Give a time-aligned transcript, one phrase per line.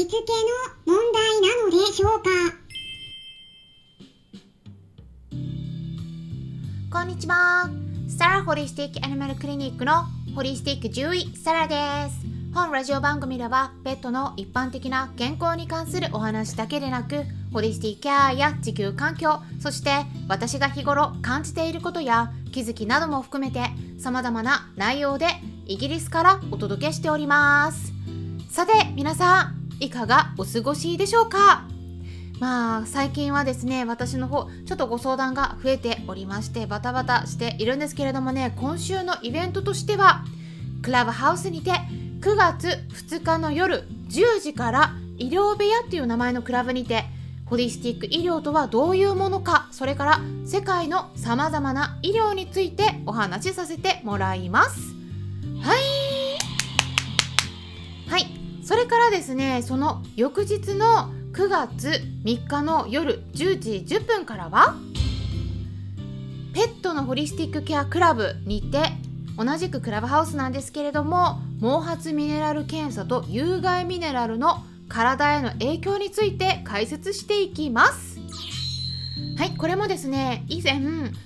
[0.00, 0.22] しつけの
[0.86, 2.30] 問題なのでしょうか？
[6.90, 7.68] こんにちは。
[8.08, 11.74] サラホリスティックアニマルクリニックのホリスティック獣医サラで
[12.10, 12.16] す。
[12.54, 19.90] 本ラジオ番組ではペットの一般的な健康に関するお話だけでなくホリスティックケアや地球環境そして
[20.28, 23.66] 私が日頃感じていることや気づきなども含めて
[23.98, 25.26] 様々な内容で
[25.66, 27.92] イギリスからお届けしております
[28.48, 31.64] さて皆さんいかがお過ごしでしょうか？
[32.38, 40.24] まあ最近はですね私の方ちょっとご相談が増えておりましてバタバタしているんですけれどもね今週のイベントとしては
[40.82, 41.72] クラブハウスにて
[42.20, 42.68] 9月
[43.10, 47.04] 2日の夜10時から医療部屋っていう名前のクラブにて
[47.44, 54.94] ホリスティック医療とはどういうものかそれから世界のさまざまな医療についてお話しさせてもらいます。
[55.60, 55.89] はい。
[58.70, 61.88] それからですねその翌日の9月
[62.24, 64.76] 3日の夜10時10分からは
[66.54, 68.92] ペットのホリスティックケアクラブにて
[69.36, 78.20] 同じくクラブハウスなんですけれども毛髪ミネラル検査と有害ミネラルの体への影響について解説していきます。
[79.36, 80.80] はいこれもですね以前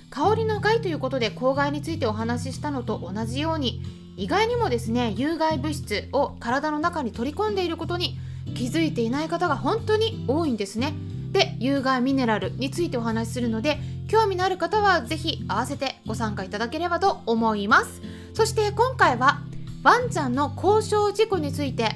[0.09, 3.83] 香りの害ということで公害についてお話ししたのと同じように
[4.17, 8.17] 意外にもですね有害物質を体の中に取り込んでいることに
[8.55, 10.93] 気づいていない方が本当に多いんですね。
[11.31, 13.77] で有害ミネラルについてお話しするので
[14.07, 18.01] 興味のある方は是非合わせてご参加いただければと思います。
[18.33, 19.41] そして今回は
[19.83, 21.89] ワンちゃんの交渉事故について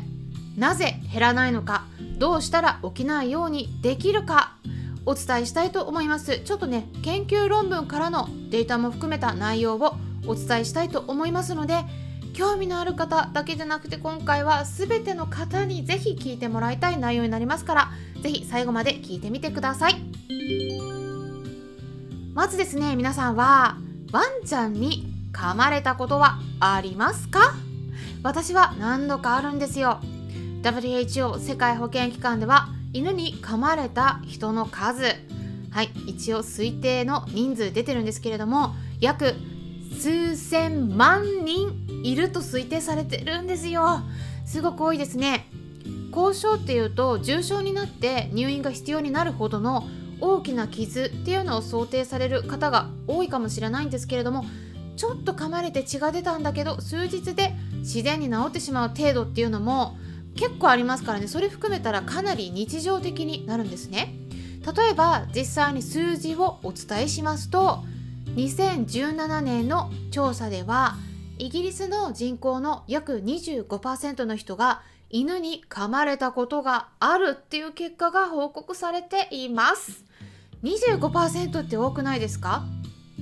[0.58, 1.86] なぜ減らないのか
[2.18, 4.56] どうしたら起きないようにできるか
[5.06, 6.40] お伝えしたいと思います。
[6.40, 9.96] ちょっとね研究論文からのデータも含めた内容を
[10.28, 11.86] お伝えしたいと思いますので
[12.34, 17.92] 興味のある方だけでなくて今回は全ての方にぜひ聞いてもらいたい内容になりますから
[18.22, 19.96] ぜひ最後まで聞いてみてください。
[22.34, 23.78] まずですね皆さんは
[24.12, 27.54] ワンちゃんに噛まれたことはありますか？
[28.24, 30.00] 私は何度かあるんですよ。
[30.62, 35.04] WHO 世界保健機関では犬に噛まれた人の数。
[35.72, 39.36] はい一応推定の人数出てるんですけれども約
[40.00, 44.02] 数千万人いると推定されてるんですよ。
[44.46, 45.48] すごく多いですね。
[46.16, 49.88] 交渉っていうと重症になって入院が必要になるほどの
[50.20, 54.44] 大きな傷っていうのを想定される方が多いかもしれないんですけれども
[54.98, 59.98] ちょっと噛まれて血が出たんだけど数日で自然に治ってしまう程度っていうのも
[60.36, 61.28] 結構ありますからね。
[61.28, 64.14] それ含めたらかなり日常的になるんですね。
[64.66, 67.84] 例えば実際に数字をお伝えしますと
[68.36, 70.98] 2017年の調査では
[71.40, 80.04] イギリスの人口の約25%の人が犬に噛まれたことがあるっていう結果が報告されています。
[80.64, 82.66] 25%って多くないですか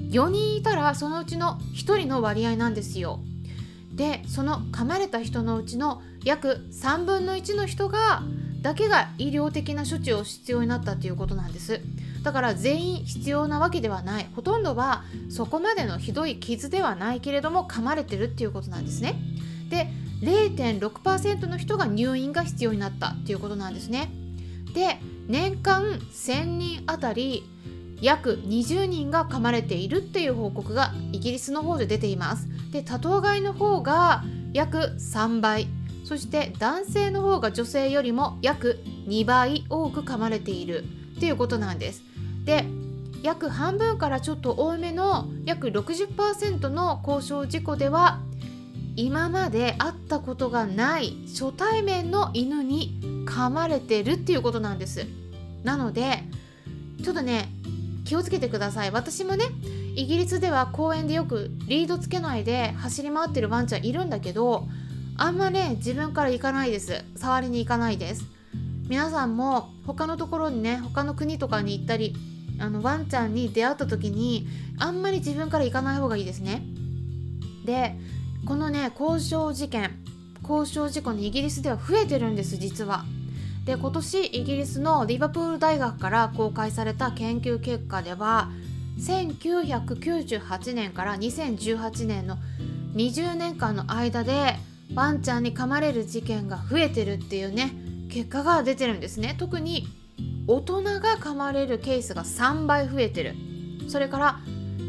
[0.10, 3.20] ？4人いたらそのうちの1人の割合なんですよ。
[3.94, 8.24] でその噛まれた人のうちの約3分の1の人が
[8.64, 11.82] だけが医療的な処置を必要になったということなんです。
[12.28, 14.28] だから全員必要なわけではない。
[14.36, 19.16] ほとんどはそこまでのひどい傷ではないけれども噛まれてるっていうことなんですね。
[19.70, 19.88] で
[20.20, 24.12] 0.6%の人が入院が必要になったっていうことなんですね。
[24.74, 25.00] で
[25.30, 27.50] 年間1000人あたり
[28.02, 32.50] 約20人が噛まれているっていう報告がイギリスの方で出ています。
[32.74, 35.70] で多頭飼いの方が約3倍。
[36.04, 40.84] そして男性の方が女性よりも約2倍多く噛まれている
[41.16, 42.07] っていうことなんです。
[42.48, 42.64] で
[43.24, 48.22] 約半分からちょっと多めの約60%の交渉事故では
[48.96, 55.06] 今まで会ったことがない初対面の犬に噛まれてるっていうことなんです。
[55.64, 56.24] なので
[57.04, 57.50] ちょっとね
[58.06, 58.92] 気をつけてください。
[58.92, 59.44] 私もね
[59.96, 64.68] イギリスでは公園でよくリードつけないで走り回ってるワンちゃんいるんだけど
[65.18, 67.04] あんまね自分から行かないです。
[67.18, 68.24] 触りに行かないです。
[68.88, 72.16] 皆さんも他のところにね他の国とかに行ったり
[72.60, 74.48] あのワンちゃんに出会った時に
[74.80, 76.64] あんまり自分から行かない方がいいですね。
[77.66, 77.96] で
[78.46, 79.92] このね交渉事件
[80.42, 83.06] 交渉事故にイギリスでは増えてるんです実は。
[83.66, 88.50] で今年イギリスのリバプール大学から公開された研究結果では
[88.98, 92.38] 1998年から2018年の
[92.96, 94.56] 20年間の間で
[94.96, 97.74] ワンちゃんに噛まれる事件が増えてるっていうね
[98.10, 99.36] 結果が出てるんですね。
[99.38, 99.86] 特に
[100.48, 103.36] 大人が噛まれるケースが3倍増えてる。
[103.90, 104.40] それから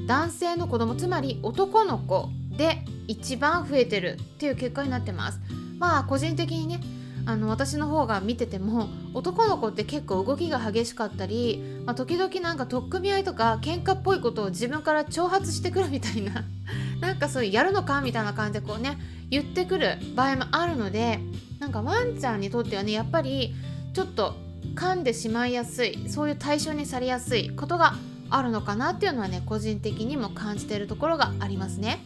[0.07, 5.41] 男性の子供つまり男の子で一番増えてるっていう結果になってます。
[5.79, 6.81] まあ個人的にね
[7.27, 16.45] あの私の方が見てても男の子って結構動きが激しかったり、まあ、時々なんか取っ組み合いとか喧嘩っぽいことを自分から挑発してくるみたいな
[17.01, 21.21] なんかそういうやるのかみたいな感じでこうね言ってくる場合もあるので
[21.59, 23.55] なんかワンちゃんにとってはねやっぱり
[23.93, 24.35] ちょっと
[24.75, 27.95] 噛んでしまいやすいそういう対象にされやすいことが
[28.31, 31.99] あるのかなっていうのはね個人的にも感じているところがありますね。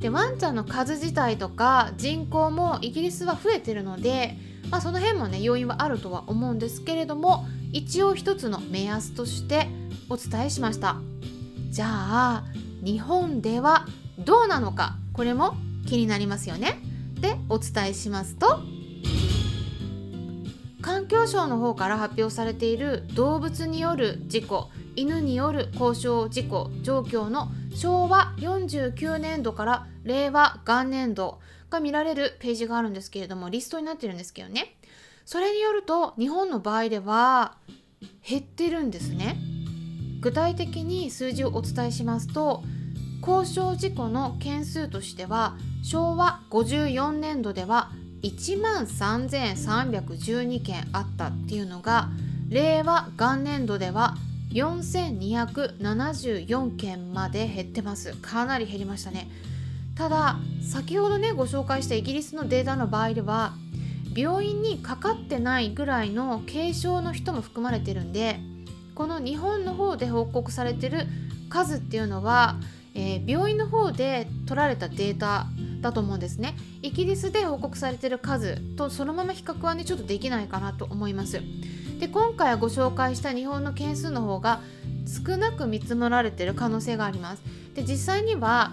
[0.00, 4.36] でワンちゃんの数自体とか人口もイギリスは増えてるので、
[4.70, 9.68] まあ、その辺もね要因はあるとは思うんですけれども一応一つの目安として
[10.10, 10.96] お伝えしました
[11.70, 12.44] じゃあ
[12.84, 13.86] 日本では
[14.18, 15.56] どうなのかこれも
[15.86, 16.78] 気になりますよね
[17.20, 18.60] でお伝えしますと
[21.06, 31.38] 環境省の方から発表されている動物による事故犬による交渉事故状況の昭和49年度から令和元年度
[31.70, 34.78] が見られるページがあるんですけれどもリストになってるんですけどね。
[35.24, 37.56] それによると日本の場合では
[38.28, 39.36] 減ってるんですね。
[40.20, 42.64] 具体的に数字をお伝えしますと
[43.24, 47.92] 交渉事故の件数としては昭和54年度では
[48.22, 52.10] 1万3312件あったっていうのが
[52.48, 54.16] 令和元年度では
[54.52, 58.14] 4274件まで減ってます。
[58.14, 59.28] かなり減りましたね。
[59.96, 63.54] ただ先ほどねご紹介したイギリスのデータの場合では
[64.14, 68.38] 病院にかかってないぐらいの軽症の人も含まれてるんで
[68.94, 71.06] この日本の方で報告されてる
[71.48, 72.56] 数っていうのは、
[72.94, 75.46] えー、病院の方で取られたデータ
[75.86, 76.56] だと思うんですね。
[76.82, 81.40] イギリスで報告されてる数とそのまま比較はねちょっとできないかなと思います。
[82.00, 84.60] で今回ご紹介した日本の件数の方が
[85.06, 87.42] 少なく見積もられてる可能性があります。
[87.74, 88.72] で実際には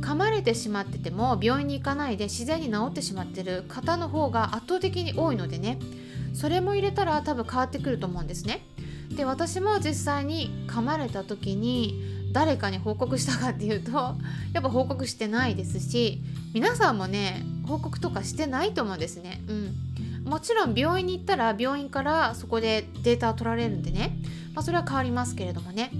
[0.00, 5.78] 噛まれてしまってても病院に行かないで自然に治ってしまってる方の方が圧倒的に多いのでね
[6.34, 8.64] それも入れたら多分変わってくると思うんですね。
[9.16, 16.20] で私も実際に噛まれた時に誰かに報告したかっていうとやっぱ報告してないですし
[16.54, 19.42] 皆さんもね報告とかしてないと思うんですね。
[19.48, 19.74] うん。
[20.24, 24.16] もちろん病院に行ったら病院からそこでデータ取られるんでね、
[24.54, 25.90] まあ、それは変わりますけれどもね。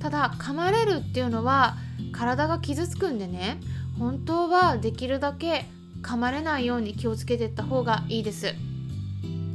[0.00, 1.76] ただ噛まれるっていうのは
[2.12, 3.58] 体が傷つくんでね
[3.98, 5.64] 本当はできるだけ
[6.02, 8.54] 噛まれないように気をつけていった方がいいです。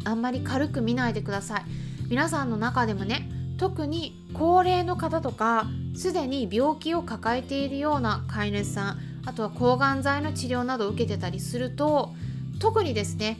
[0.05, 1.88] あんまり軽く見ないでください。
[2.09, 12.13] 皆さんの中でもね特に高齢の方とかすでに病気を抱えているような飼い主さんあとは抗がん剤の治療などを受けてたりすると
[12.59, 13.37] 特にですね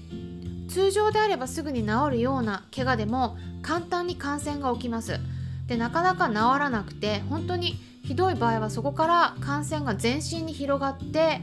[0.70, 5.20] 通常であればすぐに治るような怪我でも簡単に感染が起きます。
[5.66, 11.42] でなかなか治らなくて本当にひどい場合はそこから感染が全身に広がって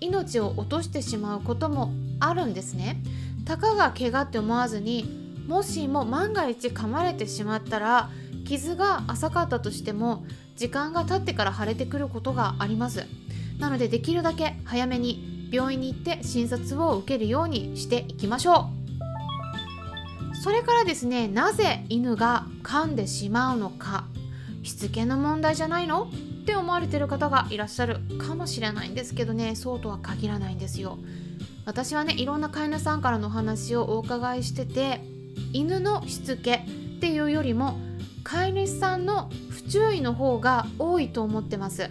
[0.00, 3.02] 命を落としてしまうこともあるんですね。
[3.44, 5.17] たかが怪我って思わずに
[5.48, 8.10] もしも万が一噛まれてしまったら
[8.46, 10.24] 傷が浅かったとしても
[10.56, 13.06] 時間が経ってから腫れてくることがあります。
[13.58, 18.68] なのでできるだけ早めに病院に行って診察を受けるようにしていきましょ
[20.32, 20.36] う。
[20.36, 24.04] それからですねなぜ犬が噛んでしまうのか。
[24.62, 26.10] しつけの問題じゃないの？
[26.42, 29.56] って思われてる方がいらっしゃるかもしれないんですけどね。
[29.56, 30.98] そうとは限らないんですよ。
[31.64, 35.02] 私はねいろんな飼い主さんからのお話をお伺いしてて
[35.52, 36.64] 犬のしつけ
[36.96, 37.78] っていうよりも
[38.24, 41.90] 飼い主さんの不注意の方が多いと思ってます。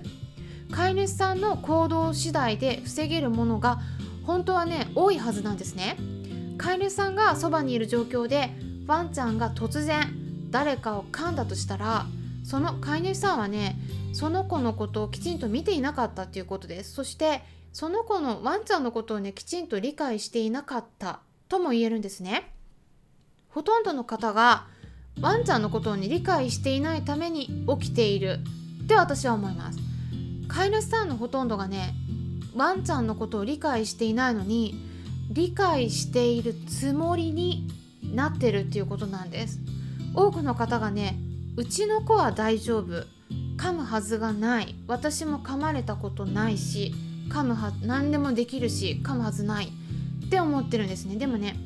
[0.71, 3.79] 飼い主さんの行動次第で防げるものが
[4.25, 5.97] 本当はね多いはずなんですね。
[6.57, 8.51] 飼い主さんがそばにいる状況で
[8.85, 10.07] ワンちゃんが突然
[10.49, 12.05] 誰かを噛んだとしたら
[12.43, 13.77] その飼い主さんはね
[14.13, 16.93] その子のことをきちんと見ていなかったっていうことです。
[16.93, 17.41] そして
[17.73, 22.53] その子のワンちゃんのことをねきちんと理解していなかったとも言えるんですね。
[23.49, 24.65] ほとんどの方が
[25.21, 28.39] ワンちゃんのことを、ね、理解していないために起きている。
[28.83, 29.79] って私は思います。
[30.47, 31.93] 飼い主さんのほとんどがね
[32.55, 34.75] ワンちゃんのことを理解していないのに
[35.29, 37.67] 理解しているつもりに
[38.01, 39.59] なってるっていうことなんです。
[40.15, 41.19] 多くの方がね
[41.57, 43.05] うちの子は大丈夫。
[43.57, 44.75] 噛むはずがない。
[44.87, 46.93] 私も噛まれたことないし
[47.29, 49.73] 噛むは何でもできるし噛むはずない
[50.25, 51.17] って思ってるんですね。
[51.17, 51.57] でもね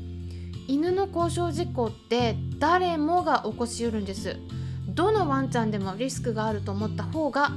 [0.68, 4.38] 犬の交渉事故って誰もが起こしうるんです。
[4.88, 7.52] どのワンちゃんでもリスクがあると思った方が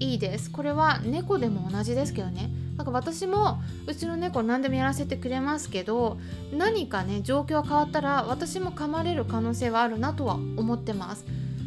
[0.00, 0.50] いいです。
[0.50, 2.50] これは猫でも同じですけどね。
[2.76, 6.18] なんか私もうちの猫何でもやらせてくれますけど
[6.52, 11.24] 何かね状況変わったら私も噛まれる可能性はあるなとは思ってます。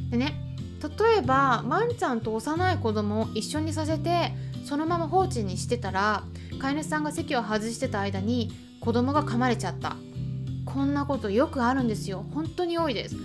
[0.09, 0.41] でね
[0.99, 4.33] 例えばワンちゃんと幼い子供を一緒にさせて
[4.65, 6.23] そのまま放置にしてたら
[6.59, 8.51] 飼い主さんが席を外してた間に
[8.81, 9.95] 子供が噛まれちゃった。
[10.73, 12.25] こんなことよくあるんですよ。
[12.33, 13.15] 本当に多いです。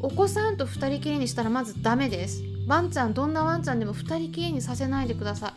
[0.00, 2.42] お子さんと2人きりにしたらまずダメです。
[2.66, 5.54] ワンちゃんどんなワンちゃんでも2人きりにさせないでくださ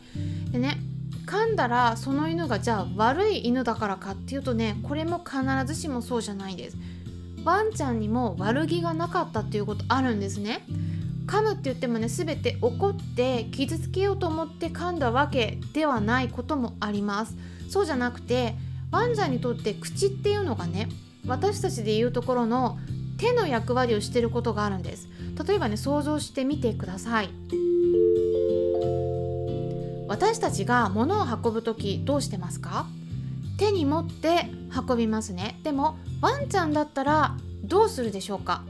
[0.50, 0.52] い。
[0.52, 0.78] でね
[1.26, 6.78] 噛んだらその犬がじゃあ悪い犬だからかっていうとねこれも必ずしもそうじゃないです。
[7.44, 10.66] ワンちゃんにも悪気がなかったっていうことあるんですね。
[11.26, 17.38] 噛むって言ってもね全て怒って傷つけようと思って噛んだわけではないこともあります
[17.70, 18.56] そうじゃなくて
[18.92, 20.90] ワンちゃんにとって口っていうのがね
[21.28, 22.78] 私たちで言うところの
[23.18, 25.08] 手の役割をしていることがあるんです。
[25.48, 27.30] 例えばね想像してみてください。
[30.08, 32.88] 私たちが物を運ぶ時どうしてますか？
[33.58, 34.48] 手に持って
[34.88, 35.60] 運びますね。
[35.64, 38.64] でもワンちゃんだったらどうするでしょうか？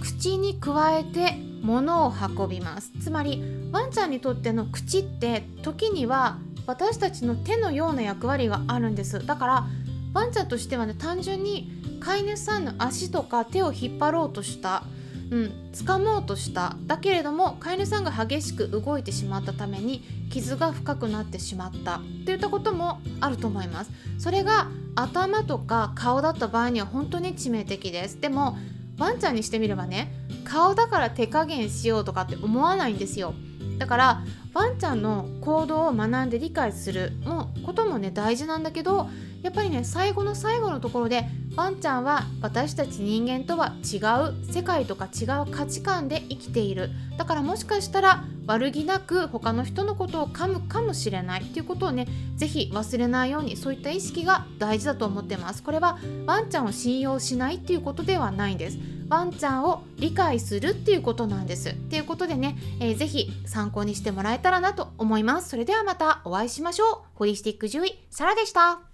[0.00, 2.90] 口に加えて物を運びます。
[3.02, 9.24] つまりワンちゃんにとっての口って時には私たちの手のような役割があるんです。
[9.26, 9.66] だから
[10.14, 14.84] ワンちゃんとしてはね単純に飼い主さんの足とか手を引っ張ろうとした
[15.30, 23.90] うん、掴もうとしただけれども飼い主さんが激しく動いてしまったために傷が深くなってしまったといったこともあると思います。
[24.18, 28.20] それが頭とか顔だった場合には本当に致命的です。
[28.20, 28.56] でも
[28.98, 30.12] ワンちゃんにしてみればね
[30.44, 33.34] 顔だから手加減しようとかって思わないんですよ。
[33.78, 39.08] だからワンちゃんの行動を学んで理解するのこともね大事なんだけど
[39.44, 43.98] やっぱりね最後の最後のところでワンちゃんは私たち人間とは違
[44.30, 46.90] う世界とか違う価値観で生きている。
[47.18, 51.42] だからもしかしたら悪気なく他の人のことを噛むかもしれない。
[51.42, 55.62] っていうことをね是非忘れないようにそういった意識が大事だと思ってます。
[55.62, 58.78] これはワンちゃんを信用しないっていうことではないんです。
[59.10, 61.68] ワンちゃんを理解するっていうことなんです。
[61.68, 65.50] っていうことでね、えー、ぜひ参考にしてもらえたらなと思います。
[65.50, 66.98] それではまたお会いしましょう。
[67.14, 68.93] ホリスティック獣医サラでした。